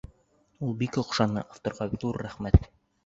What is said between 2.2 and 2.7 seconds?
рәхмәт!